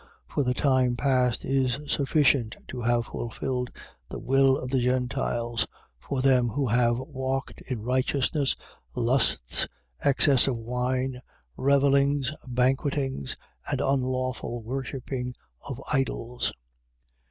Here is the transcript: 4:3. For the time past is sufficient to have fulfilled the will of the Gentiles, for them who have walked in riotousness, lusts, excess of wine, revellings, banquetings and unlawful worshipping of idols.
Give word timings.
4:3. 0.31 0.33
For 0.33 0.43
the 0.43 0.53
time 0.55 0.95
past 0.95 1.45
is 1.45 1.77
sufficient 1.85 2.57
to 2.69 2.81
have 2.81 3.05
fulfilled 3.05 3.69
the 4.09 4.17
will 4.17 4.57
of 4.57 4.71
the 4.71 4.79
Gentiles, 4.79 5.67
for 5.99 6.23
them 6.23 6.47
who 6.49 6.65
have 6.65 6.97
walked 6.97 7.61
in 7.67 7.83
riotousness, 7.83 8.55
lusts, 8.95 9.67
excess 10.03 10.47
of 10.47 10.57
wine, 10.57 11.21
revellings, 11.55 12.31
banquetings 12.47 13.37
and 13.69 13.79
unlawful 13.79 14.63
worshipping 14.63 15.35
of 15.67 15.79
idols. 15.93 16.51